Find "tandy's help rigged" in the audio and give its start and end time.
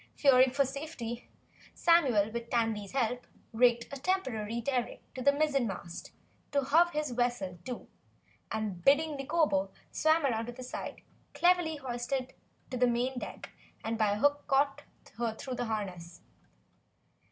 2.49-3.85